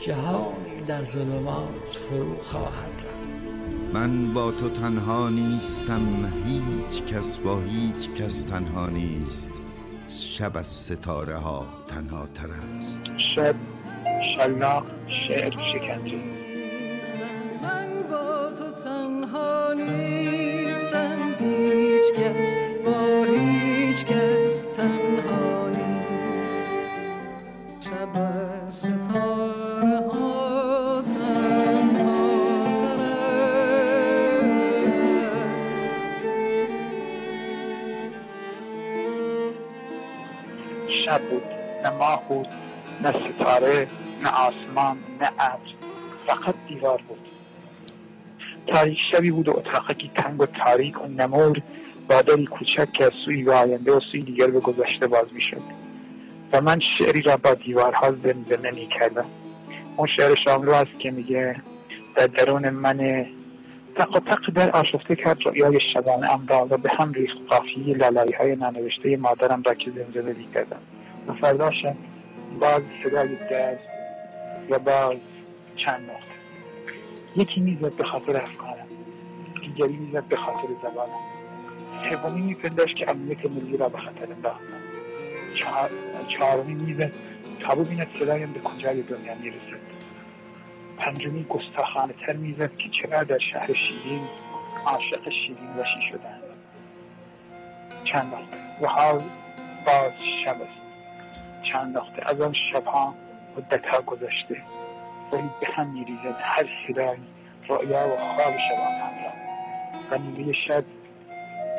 جهانی 0.00 0.80
در 0.86 1.04
ظلمات 1.04 1.68
فرو 1.92 2.36
خواهد 2.42 2.92
رفت. 2.92 3.94
من 3.94 4.34
با 4.34 4.52
تو 4.52 4.68
تنها 4.68 5.28
نیستم 5.28 6.32
هیچ 6.46 7.02
کس 7.04 7.38
با 7.38 7.60
هیچ 7.60 8.10
کس 8.10 8.42
تنها 8.42 8.86
نیست. 8.86 9.59
شب 10.10 10.56
از 10.56 10.66
ستاره 10.66 11.36
ها 11.36 11.66
تنها 11.88 12.26
تر 12.26 12.48
است. 12.78 13.12
شب 13.18 13.54
شلاق 14.34 14.86
شعر 15.08 15.50
شکنجه. 15.50 16.18
من 17.62 17.88
با 18.10 18.52
تو 18.52 18.70
تنها 18.70 19.72
نیستم 19.72 21.18
هیچ 21.38 22.04
کس 22.18 22.56
با 22.84 23.24
هیچ 23.24 24.04
کس 24.04 24.64
تنها 24.76 25.68
نیست. 25.68 26.72
شب 27.80 28.14
ستاره 28.70 29.89
شب 41.10 41.22
بود 41.22 41.42
نه 41.84 41.90
ماه 41.90 42.22
بود 42.28 42.46
نه 43.02 43.12
ستاره 43.12 43.86
نه 44.22 44.28
آسمان 44.28 44.96
نه 45.20 45.30
ابر 45.38 45.68
فقط 46.26 46.54
دیوار 46.68 47.02
بود. 47.08 47.28
تاریک 48.66 48.98
شبی 49.00 49.30
بود 49.30 49.48
و 49.48 49.56
اتاقکی 49.56 50.10
تنگ 50.14 50.40
و 50.40 50.46
تاریک 50.46 51.04
و 51.04 51.06
نمور 51.06 51.62
با 52.08 52.22
دری 52.22 52.46
کوچک 52.46 52.92
که 52.92 53.04
از 53.04 53.12
سوی 53.24 53.42
به 53.42 53.54
آینده 53.54 53.92
و 53.92 54.00
سوی 54.00 54.22
دیگر 54.22 54.46
به 54.46 54.60
گذشته 54.60 55.06
باز 55.06 55.26
می‌شد. 55.32 55.62
و 56.52 56.60
من 56.60 56.78
شعری 56.78 57.22
را 57.22 57.36
با 57.36 57.54
دیوارها 57.54 58.10
زمزمه 58.10 58.70
می 58.70 58.86
کردم 58.86 59.26
اون 59.96 60.06
شعر 60.06 60.34
شاملو 60.34 60.72
است 60.72 60.98
که 60.98 61.10
میگه 61.10 61.56
در 62.16 62.26
درون 62.26 62.70
من 62.70 63.26
تق 63.96 64.16
و 64.16 64.20
تق 64.20 64.50
در 64.50 64.70
آشفته 64.70 65.16
کرد 65.16 65.46
رؤیای 65.46 65.80
شبانه 65.80 66.32
ام 66.32 66.46
را 66.46 66.66
و 66.70 66.76
به 66.76 66.90
هم 66.90 67.12
ریخت 67.12 67.38
قافیه 67.48 67.96
لالایی 67.96 68.32
های 68.32 68.56
ننوشته 68.56 69.16
مادرم 69.16 69.62
را 69.62 69.74
که 69.74 69.90
زمزمه 69.90 70.32
می 70.32 70.46
کردم 70.54 70.80
و 71.30 71.34
فردا 71.34 71.70
شب 71.70 71.96
باز 72.60 72.82
صدای 73.04 73.36
در 73.50 73.76
و 74.70 74.78
باز 74.78 75.16
چند 75.76 76.10
نقطه. 76.10 76.40
یکی 77.36 77.60
می‌زد 77.60 77.92
به 77.92 78.04
خاطر 78.04 78.36
افکارم 78.36 78.86
دیگری 79.62 79.96
می‌زد 79.96 80.24
به 80.24 80.36
خاطر 80.36 80.68
زبانم. 80.82 81.10
سومی 82.10 82.42
میپنداشت 82.42 82.96
که 82.96 83.10
امنیت 83.10 83.46
ملی 83.46 83.76
را 83.76 83.88
به 83.88 83.98
خطر 83.98 84.32
انداختم. 84.32 84.80
چهار- 85.54 85.90
چهارمی 86.28 86.74
می‌زد 86.74 87.12
تا 87.60 87.74
ببیند 87.74 88.06
صدایم 88.18 88.52
به 88.52 88.60
کجای 88.60 89.02
دنیا 89.02 89.34
می‌رسد. 89.34 89.80
پنجمی 90.98 91.44
گستاخانه 91.44 92.12
تر 92.12 92.32
می‌زد 92.32 92.74
که 92.74 92.88
چرا 92.88 93.24
در 93.24 93.38
شهر 93.38 93.72
شیرین 93.72 94.22
عاشق 94.86 95.28
شیرین 95.28 95.68
وشی 95.78 96.02
شدن 96.02 96.40
چند 98.04 98.26
نقطه. 98.26 98.84
و 98.84 98.86
حال 98.86 99.22
باز 99.86 100.12
شب 100.44 100.56
چند 101.62 101.96
نقطه 101.96 102.30
از 102.30 102.40
آن 102.40 102.52
شبها 102.52 103.14
مدتها 103.56 104.00
گذشته. 104.02 104.62
ولی 105.32 105.50
به 105.60 105.66
هم 105.74 105.86
میریزد 105.86 106.36
هر 106.40 106.68
صدایی 106.88 107.20
رؤیا 107.68 108.08
و 108.08 108.16
خواب 108.16 108.58
شبانم 108.58 109.10
را. 109.24 109.30
و 110.10 110.18
نیروی 110.18 110.54
شب 110.54 110.84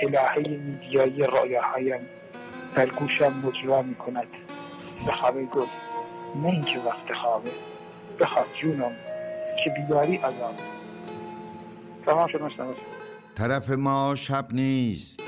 الهه 0.01 0.37
میدیایی 0.37 1.23
رؤیاهایم 1.23 1.99
در 2.75 2.85
گوشم 2.85 3.33
مجرا 3.33 3.81
می 3.81 3.95
کند 3.95 4.27
به 5.05 5.11
خوابه 5.11 5.45
گفت 5.45 5.71
نه 6.35 6.49
اینکه 6.49 6.79
وقت 6.79 7.13
خوابه 7.13 7.51
بخواب 8.19 8.45
جونم 8.61 8.91
که 9.63 9.69
بیداری 9.69 10.15
عذاب 10.15 10.55
تمام 12.05 12.27
شد 12.27 12.41
طرف 13.35 13.69
ما 13.69 14.15
شب 14.15 14.47
نیست. 14.51 15.21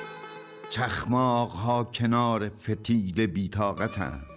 چخماق 0.69 1.49
ها 1.49 1.83
کنار 1.83 2.49
فتیل 2.49 3.27
بیتاقتند 3.27 4.32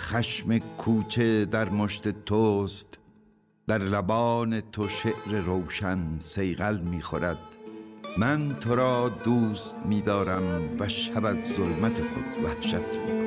خشم 0.00 0.58
کوچه 0.58 1.44
در 1.44 1.68
مشت 1.68 2.24
توست 2.24 2.98
در 3.66 3.78
لبان 3.78 4.60
تو 4.60 4.88
شعر 4.88 5.40
روشن 5.44 5.98
سیغل 6.18 6.78
می‌خورد. 6.78 7.56
من 8.18 8.56
تو 8.60 8.74
را 8.74 9.08
دوست 9.08 9.76
میدارم 9.84 10.76
و 10.78 10.88
شب 10.88 11.24
از 11.24 11.36
ظلمت 11.36 12.00
خود 12.00 12.44
وحشت 12.44 12.74
می‌کنم. 12.74 13.20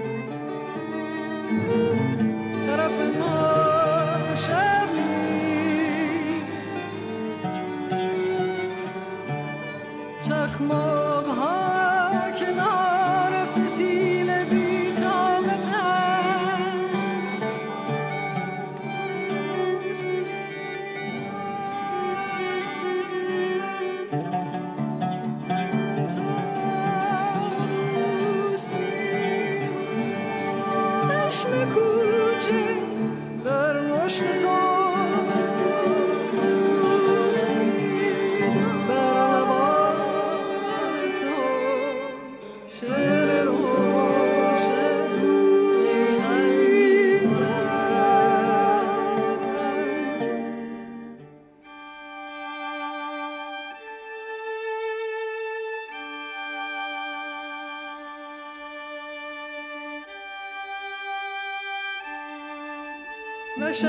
از 63.64 63.86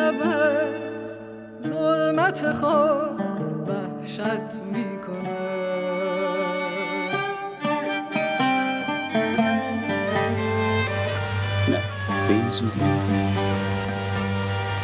ظلمت 1.62 2.52
خود 2.52 3.40
وحشت 3.68 4.62
می 4.72 4.98
نه 11.68 11.82
به 12.28 12.34
این 12.34 12.50
زودی 12.50 12.80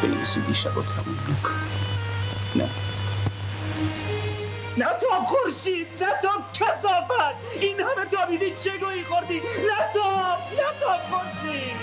به 0.03 0.09
این 0.09 0.25
زودی 0.25 0.55
شب 0.55 0.75
رو 0.75 0.83
تموم 0.83 1.19
نکن. 1.29 1.61
نه. 2.57 2.71
نتاب 4.77 5.25
خورشید 5.27 5.89
نتاب 5.95 6.53
کسافت 6.53 7.61
این 7.61 7.81
همه 7.81 8.05
دامیدی 8.13 8.51
چه 8.51 8.71
گویی 8.79 9.03
خوردی؟ 9.03 9.39
نتاب 9.41 10.39
نتاب 10.53 11.01
خورشید. 11.11 11.77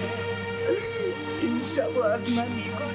این 1.41 1.61
شب 1.61 1.99
از 1.99 2.29
من 2.31 2.47
می‌کنم 2.47 2.86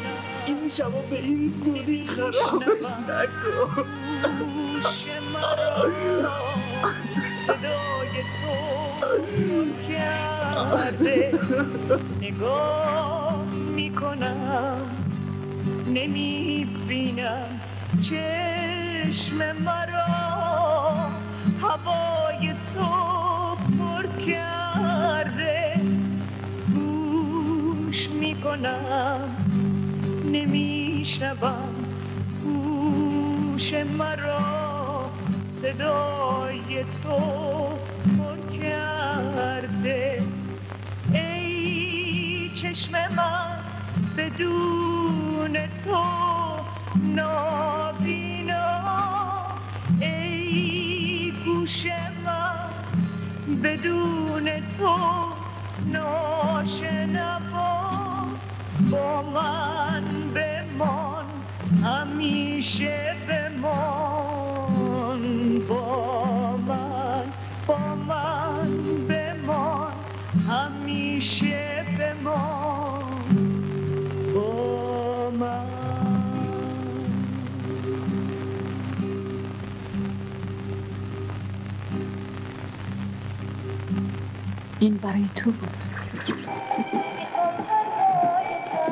این 0.46 0.68
شب 0.68 1.08
به 1.10 1.16
این 1.16 1.48
زودی 1.48 2.06
خرابش 2.06 2.86
نکن. 3.08 3.86
صدای 7.38 8.24
تو 8.42 9.74
کرده 9.88 11.32
نگاه 12.20 13.46
می‌کنم. 13.54 15.04
نمی‌بینم 15.86 17.60
چشم 18.00 19.52
مرا. 19.52 20.06
هوای 21.62 22.54
تو 22.74 23.56
پر 23.78 24.06
کرده. 24.26 25.80
گوش 26.74 28.10
می‌کنم. 28.10 29.41
نمیشنوم 30.32 31.86
گوش 32.42 33.74
مرا 33.74 35.12
صدای 35.52 36.84
تو 36.84 37.18
پر 38.18 38.48
کرده. 38.50 40.22
ای 41.14 42.50
چشم 42.54 42.92
من 43.16 43.64
بدون 44.18 45.58
تو 45.84 46.04
نابینا. 47.16 48.68
ای 50.00 51.32
گوش 51.46 51.86
من 52.26 52.70
بدون 53.64 54.50
تو 54.78 54.96
ناشنوا. 55.86 57.80
با 58.92 59.22
من 59.22 59.71
همیشه 62.22 63.14
بمان. 63.28 65.22
با 65.66 66.58
من 66.58 67.34
با 67.66 67.96
من 67.96 68.82
بمان. 69.08 69.94
همیشه 70.48 71.84
بمان. 72.00 73.58
با 74.34 75.30
من. 75.30 75.68
این 84.78 84.98
برای 84.98 85.30
تو 85.36 85.52
بود. 85.52 85.84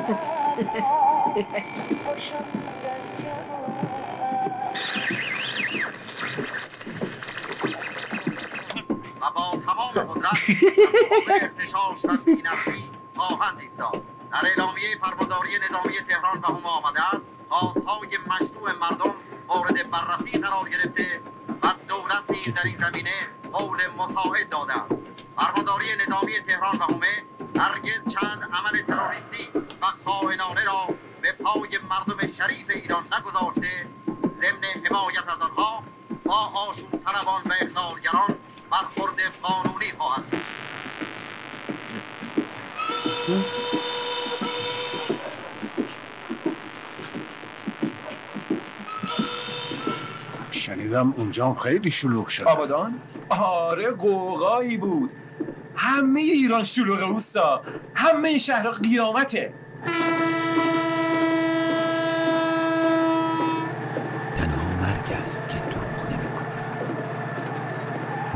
ارتشاش 10.31 12.01
تنظیم 12.01 12.43
نفسی 12.47 12.89
خواهند 13.15 13.59
ایستاد 13.59 14.03
در 14.31 14.45
اعلامیه 14.45 14.97
فرمانداری 15.01 15.49
نظامی 15.69 15.93
تهران 15.93 16.41
به 16.41 16.47
هم 16.47 16.65
آمده 16.65 17.15
است 17.15 17.29
خواستهای 17.49 18.17
مشروع 18.27 18.71
مردم 18.71 19.15
مورد 19.47 19.89
بررسی 19.91 20.39
قرار 20.39 20.69
گرفته 20.69 21.21
و 21.63 21.73
دولت 21.87 22.23
نیز 22.29 22.53
در 22.53 22.61
این 22.65 22.77
زمینه 22.77 23.13
قول 23.53 23.79
مساعد 23.97 24.49
داده 24.49 24.73
است 24.73 25.01
فرمانداری 25.35 25.87
نظامی 26.07 26.33
تهران 26.33 26.77
و 26.79 26.83
همه 26.83 27.23
هرگز 27.59 28.13
چند 28.13 28.49
عمل 28.53 28.81
تروریستی 28.81 29.47
و 29.81 29.85
خائنانه 30.05 30.63
را 30.65 30.87
به 31.21 31.31
پای 31.31 31.79
مردم 31.89 32.27
شریف 32.27 32.65
ایران 32.69 33.03
نگذاشته 33.05 33.87
ضمن 34.41 34.85
حمایت 34.85 35.23
از 35.27 35.41
آنها 35.41 35.83
با 36.31 36.37
آشوب 36.37 36.89
طلبان 36.91 37.41
و 37.45 37.53
اخلالگران 37.61 38.35
برخورد 38.71 39.21
قانونی 39.41 39.85
خواهد. 39.97 40.23
شد 50.51 50.59
شنیدم 50.59 51.13
اونجا 51.17 51.53
خیلی 51.53 51.91
شلوغ 51.91 52.27
شد 52.27 52.43
آبادان؟ 52.43 53.01
آره 53.29 53.91
قوقایی 53.91 54.77
بود. 54.77 55.11
همه 55.75 56.21
ایران 56.21 56.63
شلوغه 56.63 57.03
اوستا. 57.03 57.61
همه 57.95 58.37
شهر 58.37 58.69
قیامته 58.71 59.53
تنها 64.35 64.69
مرگ 64.81 65.11
است 65.21 65.41
که 65.49 65.55
دروغ 65.55 66.05
نمی 66.11 66.29
کند 66.35 66.85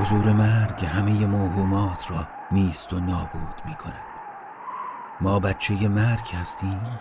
حضور 0.06 0.34
مرگ 0.34 0.86
همه 0.86 1.28
موهومات 1.28 2.12
را 2.12 2.28
نیست 2.52 2.94
و 2.94 3.00
نابود 3.00 3.62
می 3.66 3.76
کند 3.76 4.06
ما 5.22 5.40
بچه 5.40 5.88
مرگ 5.88 6.30
هستیم 6.34 7.00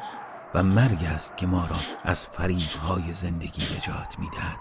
و 0.54 0.62
مرگ 0.62 1.04
است 1.04 1.36
که 1.36 1.46
ما 1.46 1.66
را 1.66 1.76
از 2.04 2.26
فریبهای 2.26 3.12
زندگی 3.12 3.76
نجات 3.76 4.18
می 4.18 4.30
دهد 4.30 4.60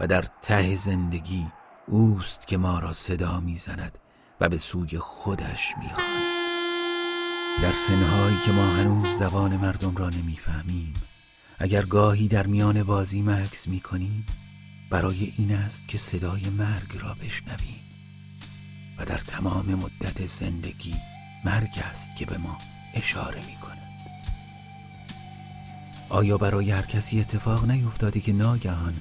و 0.00 0.06
در 0.06 0.24
ته 0.42 0.76
زندگی 0.76 1.52
اوست 1.86 2.46
که 2.46 2.56
ما 2.58 2.78
را 2.78 2.92
صدا 2.92 3.40
می 3.40 3.56
زند 3.56 3.98
و 4.40 4.48
به 4.48 4.58
سوی 4.58 4.98
خودش 4.98 5.74
می 5.78 5.90
در 7.62 7.72
سنهایی 7.72 8.38
که 8.46 8.52
ما 8.52 8.66
هنوز 8.66 9.08
زبان 9.08 9.56
مردم 9.56 9.96
را 9.96 10.10
نمی‌فهمیم 10.10 10.94
اگر 11.58 11.82
گاهی 11.82 12.28
در 12.28 12.46
میان 12.46 12.82
بازی 12.82 13.22
مکس 13.22 13.68
می 13.68 13.80
کنیم 13.80 14.26
برای 14.90 15.32
این 15.38 15.54
است 15.54 15.82
که 15.88 15.98
صدای 15.98 16.50
مرگ 16.50 16.98
را 17.00 17.14
بشنویم 17.14 17.80
و 18.98 19.04
در 19.04 19.18
تمام 19.18 19.74
مدت 19.74 20.26
زندگی 20.26 20.94
مرگ 21.44 21.78
است 21.90 22.16
که 22.16 22.26
به 22.26 22.38
ما 22.38 22.58
اشاره 22.94 23.46
می 23.46 23.56
کند 23.56 23.90
آیا 26.08 26.38
برای 26.38 26.70
هر 26.70 26.82
کسی 26.82 27.20
اتفاق 27.20 27.70
نیفتاده 27.70 28.20
که 28.20 28.32
ناگهان 28.32 28.94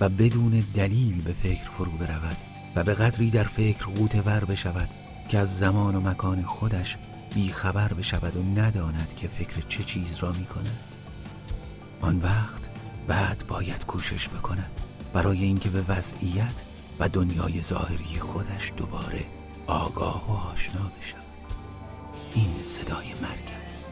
و 0.00 0.08
بدون 0.08 0.64
دلیل 0.74 1.22
به 1.22 1.32
فکر 1.32 1.70
فرو 1.70 1.90
برود 1.90 2.36
و 2.76 2.84
به 2.84 2.94
قدری 2.94 3.30
در 3.30 3.44
فکر 3.44 3.84
غوطه 3.84 4.20
ور 4.22 4.44
بشود 4.44 4.88
که 5.28 5.38
از 5.38 5.58
زمان 5.58 5.94
و 5.94 6.00
مکان 6.00 6.42
خودش 6.42 6.96
بیخبر 7.34 7.92
بشود 7.92 8.36
و 8.36 8.42
نداند 8.42 9.14
که 9.16 9.28
فکر 9.28 9.60
چه 9.68 9.84
چیز 9.84 10.18
را 10.18 10.32
می 10.32 10.46
کند 10.46 10.78
آن 12.00 12.18
وقت 12.18 12.68
بعد 13.08 13.44
باید 13.48 13.86
کوشش 13.86 14.28
بکند. 14.28 14.85
برای 15.16 15.44
اینکه 15.44 15.68
به 15.68 15.82
وضعیت 15.88 16.62
و 16.98 17.08
دنیای 17.08 17.62
ظاهری 17.62 18.20
خودش 18.20 18.72
دوباره 18.76 19.24
آگاه 19.66 20.30
و 20.30 20.52
آشنا 20.52 20.90
بشود. 21.00 21.24
این 22.34 22.62
صدای 22.62 23.06
مرگ 23.22 23.50
است. 23.66 23.90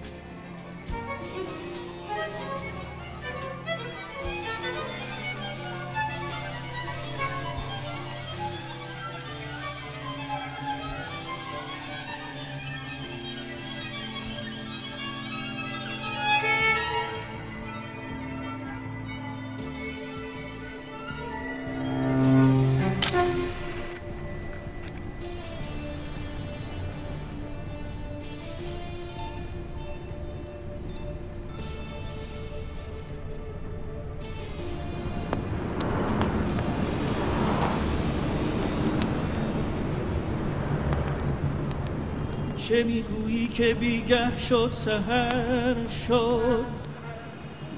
چه 42.75 42.85
می‌گویی 42.85 43.49
که 43.49 43.75
بیگه 43.75 44.39
شد 44.39 44.71
سهر 44.73 45.89
شد. 46.09 46.65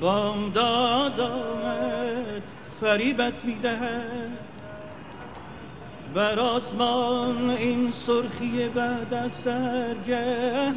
بامداد 0.01 1.20
آمد 1.20 2.42
فریبت 2.80 3.44
می‌دهد. 3.44 4.30
بر 6.14 6.38
آسمان 6.38 7.51
این 7.51 7.90
سرخی 7.90 8.68
بعد 8.74 9.14
از 9.14 9.32
سرگه 9.32 10.72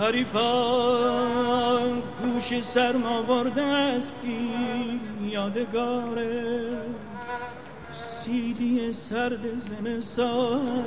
حریفان 0.00 2.02
گوش 2.22 2.60
سرما 2.60 3.22
برده 3.22 3.62
است 3.62 4.14
این 4.22 5.00
یادگاره. 5.30 6.60
سیلی 8.24 8.92
سرد 8.92 9.40
زمستان 9.60 10.84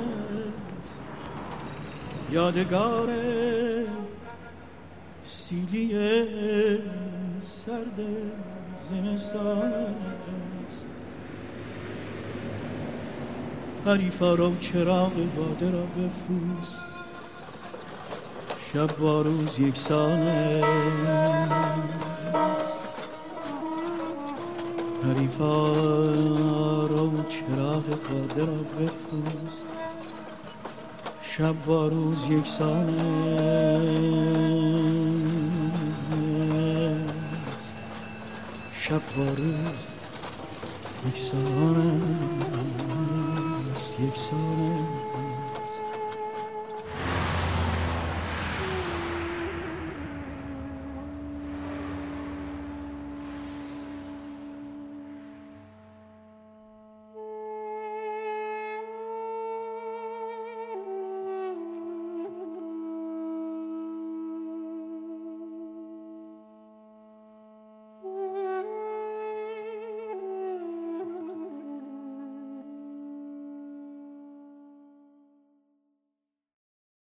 یادگار 2.32 3.08
سیلی 5.26 5.94
سرد 7.40 8.00
زمستان 8.90 9.72
است 9.72 10.86
حریفا 13.86 14.34
رو 14.34 14.56
چراغ 14.56 15.12
باده 15.36 15.70
را 15.70 15.82
بفروز. 15.82 16.68
شب 18.72 18.96
با 18.96 19.22
روز 19.22 19.60
یکسان 19.60 20.18
است 20.18 21.63
حریفا 25.04 25.66
رو 26.86 27.24
چراغ 27.28 27.84
باده 27.84 28.44
را 28.44 28.52
بفروز 28.52 29.54
شب 31.22 31.64
با 31.66 31.88
روز 31.88 32.18
یکسان 32.30 32.94
شب 38.72 39.00
با 39.16 39.24
روز 39.24 39.80
یکسان 41.06 42.02
است 43.74 44.00
یکسان 44.00 44.93